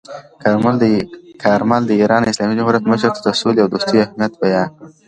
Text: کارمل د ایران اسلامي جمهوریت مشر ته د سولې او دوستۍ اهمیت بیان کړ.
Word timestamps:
کارمل 1.43 1.81
د 1.87 1.91
ایران 2.01 2.21
اسلامي 2.29 2.53
جمهوریت 2.57 2.83
مشر 2.91 3.09
ته 3.15 3.19
د 3.23 3.27
سولې 3.41 3.59
او 3.61 3.71
دوستۍ 3.73 3.97
اهمیت 4.01 4.33
بیان 4.43 4.67
کړ. 4.75 4.75